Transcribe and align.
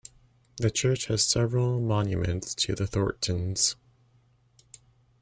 The 0.57 0.71
church 0.71 1.05
has 1.09 1.23
several 1.23 1.79
monuments 1.79 2.55
to 2.55 2.73
the 2.73 2.87
Thorntons. 2.87 3.75